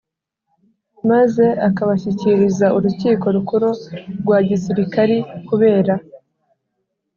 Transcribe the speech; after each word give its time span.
maze 1.09 1.45
akabashyikiriza 1.67 2.65
urukiko 2.77 3.25
rukuru 3.35 3.69
rwa 4.21 4.37
gisirikari 4.47 5.15
kubera 5.47 5.93